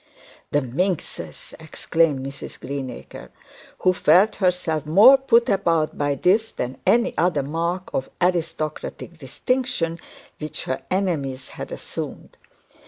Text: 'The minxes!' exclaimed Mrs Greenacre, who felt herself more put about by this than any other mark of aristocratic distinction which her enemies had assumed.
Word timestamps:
'The 0.49 0.63
minxes!' 0.63 1.53
exclaimed 1.59 2.25
Mrs 2.25 2.59
Greenacre, 2.59 3.29
who 3.81 3.93
felt 3.93 4.37
herself 4.37 4.83
more 4.83 5.15
put 5.15 5.47
about 5.47 5.95
by 5.95 6.15
this 6.15 6.51
than 6.51 6.79
any 6.87 7.15
other 7.19 7.43
mark 7.43 7.87
of 7.93 8.09
aristocratic 8.19 9.19
distinction 9.19 9.99
which 10.39 10.63
her 10.63 10.81
enemies 10.89 11.51
had 11.51 11.71
assumed. 11.71 12.35